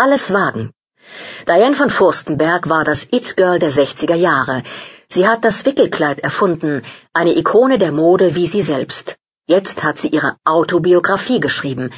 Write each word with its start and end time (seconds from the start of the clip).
Alles 0.00 0.32
wagen. 0.32 0.72
Diane 1.48 1.74
von 1.74 1.90
Furstenberg 1.90 2.68
war 2.68 2.84
das 2.84 3.02
It-Girl 3.10 3.58
der 3.58 3.72
60er 3.72 4.14
Jahre. 4.14 4.62
Sie 5.08 5.26
hat 5.26 5.44
das 5.44 5.64
Wickelkleid 5.66 6.20
erfunden, 6.20 6.82
eine 7.12 7.36
Ikone 7.36 7.78
der 7.78 7.90
Mode 7.90 8.36
wie 8.36 8.46
sie 8.46 8.62
selbst. 8.62 9.16
Jetzt 9.48 9.82
hat 9.82 9.98
sie 9.98 10.06
ihre 10.06 10.36
Autobiografie 10.44 11.40
geschrieben. 11.40 11.90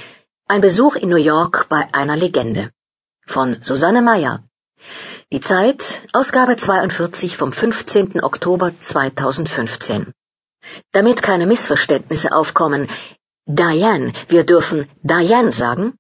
Ein 0.49 0.63
Besuch 0.63 0.97
in 0.97 1.11
New 1.11 1.17
York 1.17 1.69
bei 1.69 1.93
einer 1.93 2.17
Legende. 2.17 2.71
Von 3.27 3.59
Susanne 3.61 4.01
Meyer. 4.01 4.45
Die 5.31 5.43
Zeit, 5.43 6.01
Ausgabe 6.15 6.57
42 6.57 7.37
vom 7.37 7.53
15. 7.53 8.25
Oktober 8.25 8.73
2015. 8.81 10.15
Damit 10.93 11.21
keine 11.21 11.45
Missverständnisse 11.45 12.33
aufkommen, 12.33 12.89
Diane, 13.45 14.15
wir 14.29 14.45
dürfen 14.45 14.89
Diane 15.03 15.53
sagen. 15.53 16.00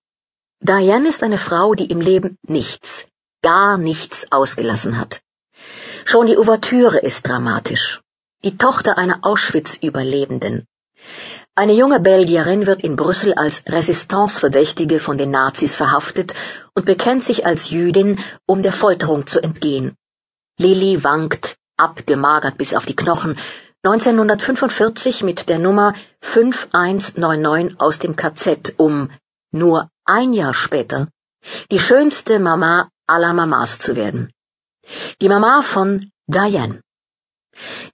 Diane 0.62 1.08
ist 1.08 1.22
eine 1.22 1.38
Frau, 1.38 1.74
die 1.74 1.86
im 1.86 2.02
Leben 2.02 2.36
nichts, 2.42 3.06
gar 3.42 3.78
nichts 3.78 4.30
ausgelassen 4.30 4.98
hat. 4.98 5.23
Schon 6.05 6.27
die 6.27 6.36
Ouvertüre 6.36 6.98
ist 6.98 7.27
dramatisch. 7.27 8.02
Die 8.45 8.59
Tochter 8.59 8.98
einer 8.98 9.20
Auschwitz-Überlebenden. 9.23 10.66
Eine 11.55 11.73
junge 11.73 11.98
Belgierin 11.98 12.66
wird 12.66 12.83
in 12.83 12.96
Brüssel 12.96 13.33
als 13.33 13.62
Resistance-Verdächtige 13.66 15.00
von 15.00 15.16
den 15.16 15.30
Nazis 15.30 15.77
verhaftet 15.77 16.34
und 16.74 16.84
bekennt 16.84 17.24
sich 17.24 17.47
als 17.47 17.70
Jüdin, 17.70 18.19
um 18.45 18.61
der 18.61 18.72
Folterung 18.72 19.27
zu 19.27 19.41
entgehen. 19.41 19.97
Lilly 20.58 21.02
wankt, 21.02 21.56
abgemagert 21.78 22.58
bis 22.58 22.74
auf 22.74 22.84
die 22.84 22.97
Knochen, 22.97 23.38
1945 23.83 25.22
mit 25.22 25.48
der 25.48 25.58
Nummer 25.58 25.95
5199 26.20 27.80
aus 27.80 27.98
dem 27.98 28.14
KZ, 28.14 28.74
um 28.77 29.11
nur 29.52 29.91
ein 30.10 30.32
Jahr 30.32 30.55
später 30.55 31.09
die 31.70 31.78
schönste 31.78 32.38
Mama 32.38 32.91
aller 33.06 33.32
Mamas 33.32 33.78
zu 33.78 33.96
werden. 33.96 34.33
Die 35.20 35.28
Mama 35.28 35.62
von 35.62 36.11
Diane. 36.27 36.83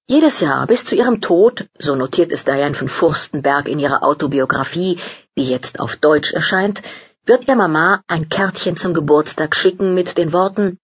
Jedes 0.09 0.41
Jahr 0.41 0.67
bis 0.67 0.85
zu 0.85 0.95
ihrem 0.95 1.21
Tod, 1.21 1.69
so 1.79 1.95
notiert 1.95 2.33
es 2.33 2.45
Diane 2.45 2.75
von 2.75 2.89
Furstenberg 2.89 3.69
in 3.69 3.79
ihrer 3.79 4.03
Autobiografie, 4.03 4.99
die 5.37 5.45
jetzt 5.45 5.81
auf 5.81 5.97
Deutsch 5.97 6.33
erscheint, 6.33 6.83
wird 7.25 7.49
ihr 7.49 7.57
Mama 7.57 8.03
ein 8.07 8.29
Kärtchen 8.29 8.77
zum 8.77 8.95
Geburtstag 8.95 9.55
schicken 9.55 9.95
mit 9.95 10.17
den 10.19 10.33
Worten 10.33 10.79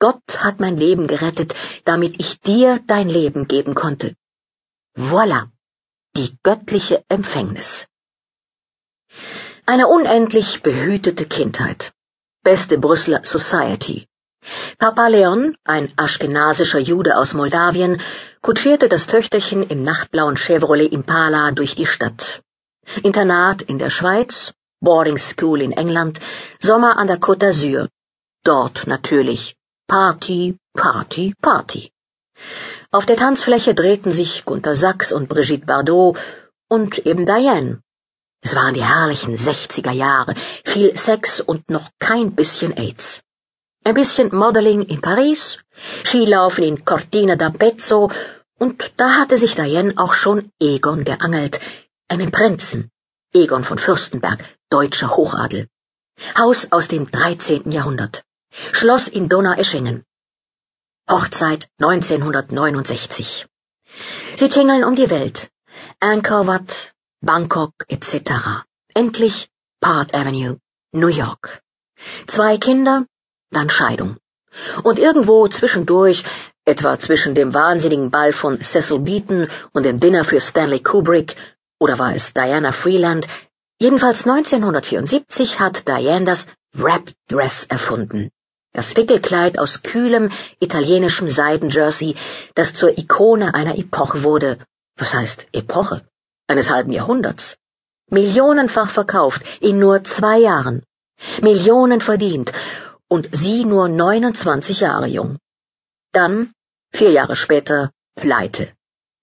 Gott 0.00 0.44
hat 0.44 0.60
mein 0.60 0.76
Leben 0.76 1.08
gerettet, 1.08 1.56
damit 1.84 2.20
ich 2.20 2.40
dir 2.40 2.80
dein 2.86 3.08
Leben 3.08 3.48
geben 3.48 3.74
konnte. 3.74 4.14
Voila, 4.94 5.50
die 6.16 6.38
göttliche 6.44 7.04
Empfängnis. 7.08 7.86
Eine 9.70 9.86
unendlich 9.86 10.62
behütete 10.62 11.26
Kindheit. 11.26 11.92
Beste 12.42 12.78
Brüsseler 12.78 13.20
Society. 13.24 14.06
Papa 14.78 15.08
Leon, 15.08 15.58
ein 15.62 15.92
aschkenasischer 15.94 16.78
Jude 16.78 17.18
aus 17.18 17.34
Moldawien, 17.34 18.00
kutschierte 18.40 18.88
das 18.88 19.06
Töchterchen 19.06 19.62
im 19.62 19.82
nachtblauen 19.82 20.38
Chevrolet 20.38 20.90
Impala 20.90 21.50
durch 21.50 21.74
die 21.74 21.84
Stadt. 21.84 22.40
Internat 23.02 23.60
in 23.60 23.78
der 23.78 23.90
Schweiz, 23.90 24.54
Boarding 24.80 25.18
School 25.18 25.60
in 25.60 25.72
England, 25.72 26.18
Sommer 26.60 26.96
an 26.96 27.06
der 27.06 27.20
Côte 27.20 27.40
d'Azur. 27.40 27.88
Dort 28.44 28.86
natürlich 28.86 29.54
Party, 29.86 30.56
Party, 30.72 31.34
Party. 31.42 31.92
Auf 32.90 33.04
der 33.04 33.16
Tanzfläche 33.16 33.74
drehten 33.74 34.12
sich 34.12 34.46
Gunter 34.46 34.76
Sachs 34.76 35.12
und 35.12 35.28
Brigitte 35.28 35.66
Bardot 35.66 36.16
und 36.70 36.96
eben 37.04 37.26
Diane. 37.26 37.82
Es 38.40 38.54
waren 38.54 38.74
die 38.74 38.84
herrlichen 38.84 39.36
sechziger 39.36 39.92
Jahre, 39.92 40.34
viel 40.64 40.96
Sex 40.96 41.40
und 41.40 41.70
noch 41.70 41.90
kein 41.98 42.34
bisschen 42.34 42.76
AIDS 42.76 43.22
ein 43.88 43.94
bisschen 43.94 44.34
Modeling 44.34 44.82
in 44.82 45.00
Paris, 45.00 45.58
Skilaufen 46.04 46.64
in 46.64 46.84
Cortina 46.84 47.36
d'Ampezzo, 47.36 48.12
und 48.58 48.92
da 48.98 49.16
hatte 49.16 49.38
sich 49.38 49.54
Diane 49.54 49.94
auch 49.96 50.12
schon 50.12 50.52
Egon 50.60 51.04
geangelt, 51.04 51.58
einen 52.08 52.30
Prinzen, 52.30 52.90
Egon 53.32 53.64
von 53.64 53.78
Fürstenberg, 53.78 54.44
deutscher 54.68 55.16
Hochadel. 55.16 55.68
Haus 56.36 56.70
aus 56.70 56.88
dem 56.88 57.10
13. 57.10 57.72
Jahrhundert. 57.72 58.24
Schloss 58.72 59.08
in 59.08 59.28
Donaueschingen. 59.28 60.04
Hochzeit 61.08 61.68
1969. 61.78 63.46
Sie 64.36 64.48
tingeln 64.50 64.84
um 64.84 64.96
die 64.96 65.08
Welt. 65.08 65.48
Angkor 66.00 66.46
Wat, 66.46 66.92
Bangkok 67.20 67.72
etc. 67.88 68.62
Endlich 68.94 69.48
Park 69.80 70.14
Avenue, 70.14 70.58
New 70.92 71.08
York. 71.08 71.62
Zwei 72.28 72.58
Kinder, 72.58 73.06
dann 73.50 73.70
Scheidung. 73.70 74.18
Und 74.84 75.00
irgendwo 75.00 75.48
zwischendurch, 75.48 76.22
etwa 76.64 76.96
zwischen 77.00 77.34
dem 77.34 77.54
wahnsinnigen 77.54 78.12
Ball 78.12 78.32
von 78.32 78.62
Cecil 78.62 79.00
Beaton 79.00 79.48
und 79.72 79.82
dem 79.82 79.98
Dinner 79.98 80.22
für 80.22 80.40
Stanley 80.40 80.80
Kubrick, 80.80 81.34
oder 81.80 81.98
war 81.98 82.14
es 82.14 82.34
Diana 82.34 82.70
Freeland, 82.70 83.26
jedenfalls 83.80 84.24
1974 84.24 85.58
hat 85.58 85.88
Diane 85.88 86.24
das 86.24 86.46
Wrap 86.72 87.12
Dress 87.26 87.64
erfunden. 87.64 88.30
Das 88.72 88.96
Wickelkleid 88.96 89.58
aus 89.58 89.82
kühlem 89.82 90.30
italienischem 90.60 91.28
Seidenjersey, 91.30 92.14
das 92.54 92.74
zur 92.74 92.96
Ikone 92.96 93.54
einer 93.54 93.76
Epoche 93.76 94.22
wurde. 94.22 94.58
Was 94.96 95.14
heißt 95.14 95.48
Epoche? 95.52 96.06
Eines 96.48 96.70
halben 96.70 96.92
Jahrhunderts. 96.92 97.56
Millionenfach 98.10 98.88
verkauft 98.88 99.42
in 99.60 99.78
nur 99.78 100.02
zwei 100.02 100.38
Jahren. 100.38 100.82
Millionen 101.42 102.00
verdient 102.00 102.52
und 103.06 103.28
sie 103.32 103.64
nur 103.64 103.88
29 103.88 104.80
Jahre 104.80 105.06
jung. 105.06 105.38
Dann, 106.12 106.52
vier 106.90 107.10
Jahre 107.10 107.36
später, 107.36 107.90
Pleite. 108.14 108.72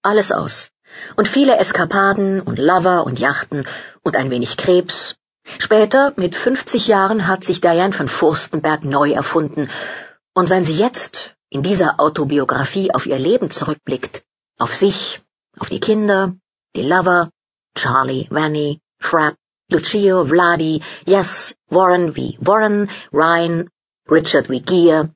Alles 0.02 0.30
aus. 0.30 0.70
Und 1.16 1.26
viele 1.26 1.56
Eskapaden 1.56 2.40
und 2.40 2.58
Lover 2.58 3.04
und 3.04 3.18
Yachten 3.18 3.66
und 4.02 4.16
ein 4.16 4.30
wenig 4.30 4.56
Krebs. 4.56 5.16
Später, 5.58 6.12
mit 6.16 6.36
50 6.36 6.86
Jahren, 6.86 7.26
hat 7.26 7.42
sich 7.42 7.60
Diane 7.60 7.92
von 7.92 8.08
Furstenberg 8.08 8.84
neu 8.84 9.12
erfunden. 9.12 9.68
Und 10.32 10.48
wenn 10.48 10.64
sie 10.64 10.76
jetzt 10.76 11.34
in 11.50 11.62
dieser 11.62 11.98
Autobiografie 11.98 12.94
auf 12.94 13.06
ihr 13.06 13.18
Leben 13.18 13.50
zurückblickt, 13.50 14.22
auf 14.58 14.74
sich, 14.74 15.20
auf 15.58 15.68
die 15.68 15.80
Kinder, 15.80 16.34
die 16.76 16.82
Lover, 16.82 17.30
Charlie, 17.74 18.28
Vanny, 18.30 18.80
Frapp, 19.00 19.36
Lucio, 19.70 20.24
Vladi, 20.24 20.82
Yes, 21.06 21.54
Warren 21.70 22.14
wie 22.14 22.36
Warren, 22.40 22.88
Ryan, 23.12 23.68
Richard 24.08 24.48
wie 24.48 24.60
Gier, 24.60 25.10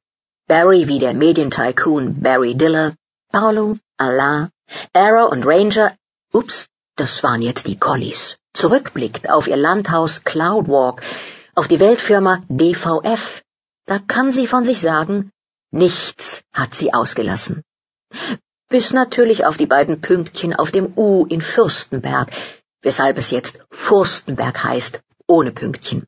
Barry 0.49 0.89
wie 0.89 0.99
der 0.99 1.15
Medientycoon 1.15 2.21
Barry 2.21 2.55
Diller, 2.55 2.97
Paolo, 3.31 3.77
Alain, 3.99 4.51
Arrow 4.93 5.31
und 5.31 5.47
Ranger, 5.47 5.97
ups, 6.33 6.67
das 6.97 7.23
waren 7.23 7.43
jetzt 7.43 7.67
die 7.67 7.79
Collies, 7.79 8.39
zurückblickt 8.55 9.31
auf 9.31 9.47
ihr 9.47 9.57
Landhaus 9.57 10.25
Cloudwalk, 10.25 11.03
auf 11.55 11.69
die 11.69 11.79
Weltfirma 11.79 12.43
DVF, 12.49 13.43
da 13.87 13.99
kann 13.99 14.33
sie 14.33 14.47
von 14.47 14.65
sich 14.65 14.81
sagen, 14.81 15.31
nichts 15.71 16.43
hat 16.53 16.75
sie 16.75 16.93
ausgelassen. 16.93 17.63
Bis 18.71 18.93
natürlich 18.93 19.45
auf 19.45 19.57
die 19.57 19.67
beiden 19.67 20.01
Pünktchen 20.01 20.55
auf 20.55 20.71
dem 20.71 20.97
U 20.97 21.27
in 21.27 21.41
Fürstenberg, 21.41 22.31
weshalb 22.83 23.19
es 23.19 23.31
jetzt 23.31 23.59
Furstenberg 23.71 24.63
heißt, 24.65 25.03
ohne 25.27 25.51
Pünktchen. 25.51 26.07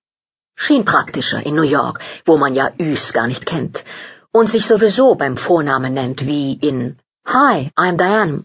Schien 0.55 0.85
praktischer 0.85 1.45
in 1.45 1.57
New 1.57 1.63
York, 1.63 2.01
wo 2.25 2.37
man 2.37 2.55
ja 2.55 2.71
Üs 2.79 3.13
gar 3.13 3.27
nicht 3.27 3.47
kennt 3.47 3.85
und 4.33 4.49
sich 4.49 4.67
sowieso 4.67 5.15
beim 5.17 5.37
Vornamen 5.37 5.93
nennt 5.93 6.27
wie 6.27 6.55
in 6.55 6.99
Hi, 7.27 7.71
I'm 7.77 7.97
Diane. 7.97 8.45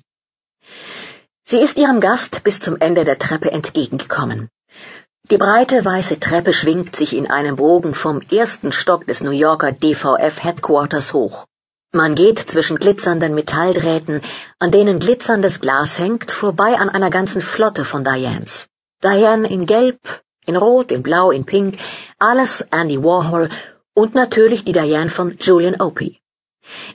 Sie 1.46 1.60
ist 1.60 1.78
ihrem 1.78 2.02
Gast 2.02 2.44
bis 2.44 2.60
zum 2.60 2.78
Ende 2.78 3.06
der 3.06 3.20
Treppe 3.20 3.52
entgegengekommen. 3.52 4.50
Die 5.30 5.38
breite 5.38 5.84
weiße 5.84 6.20
Treppe 6.20 6.54
schwingt 6.54 6.96
sich 6.96 7.16
in 7.16 7.30
einem 7.30 7.56
Bogen 7.56 7.94
vom 7.94 8.22
ersten 8.22 8.72
Stock 8.72 9.06
des 9.08 9.22
New 9.22 9.32
Yorker 9.32 9.72
DVF 9.72 10.44
Headquarters 10.44 11.14
hoch. 11.14 11.47
Man 11.94 12.16
geht 12.16 12.40
zwischen 12.40 12.78
glitzernden 12.78 13.34
Metalldrähten, 13.34 14.22
an 14.60 14.72
denen 14.72 15.00
glitzerndes 15.00 15.62
Glas 15.62 15.98
hängt, 15.98 16.32
vorbei 16.32 16.78
an 16.78 16.90
einer 16.90 17.10
ganzen 17.10 17.42
Flotte 17.42 17.86
von 17.86 18.04
Dianes. 18.04 18.68
Diane 19.02 19.50
in 19.50 19.66
Gelb, 19.66 20.00
in 20.46 20.58
Rot, 20.58 20.92
in 20.92 21.02
Blau, 21.02 21.32
in 21.32 21.46
Pink, 21.46 21.78
alles 22.20 22.62
Andy 22.72 23.02
Warhol 23.02 23.50
und 23.94 24.16
natürlich 24.16 24.66
die 24.66 24.74
Diane 24.74 25.10
von 25.10 25.38
Julian 25.40 25.80
Opie. 25.80 26.20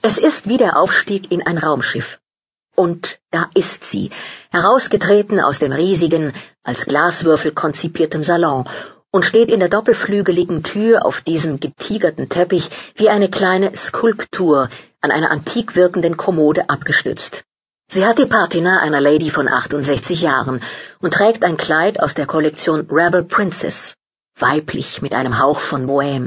Es 0.03 0.19
ist 0.19 0.47
wie 0.47 0.59
der 0.59 0.77
Aufstieg 0.77 1.33
in 1.33 1.47
ein 1.47 1.57
Raumschiff. 1.57 2.19
Und 2.77 3.19
da 3.31 3.49
ist 3.55 3.85
sie, 3.85 4.11
herausgetreten 4.51 5.41
aus 5.41 5.59
dem 5.59 5.73
riesigen, 5.73 6.35
als 6.63 6.85
Glaswürfel 6.85 7.53
konzipierten 7.53 8.25
Salon 8.25 8.69
und 9.13 9.25
steht 9.25 9.51
in 9.51 9.61
der 9.61 9.69
doppelflügeligen 9.69 10.65
Tür 10.65 11.07
auf 11.07 11.21
diesem 11.21 11.61
getigerten 11.61 12.29
Teppich 12.29 12.71
wie 12.97 13.11
eine 13.11 13.31
kleine 13.31 13.77
Skulptur 13.77 14.71
an 15.01 15.11
einer 15.11 15.31
antik 15.31 15.77
wirkenden 15.77 16.17
Kommode 16.17 16.69
abgestützt. 16.69 17.45
Sie 17.89 18.07
hat 18.07 18.19
die 18.19 18.27
Patina 18.27 18.81
einer 18.81 19.03
Lady 19.03 19.29
von 19.31 19.49
68 19.49 20.23
Jahren 20.23 20.63
und 21.01 21.13
trägt 21.13 21.45
ein 21.45 21.59
Kleid 21.59 22.01
aus 22.01 22.15
der 22.15 22.27
Kollektion 22.27 22.89
Rebel 22.91 23.23
Princess, 23.23 23.95
weiblich 24.39 25.03
mit 25.03 25.15
einem 25.15 25.39
Hauch 25.39 25.61
von 25.61 25.87
Bohème. 25.87 26.21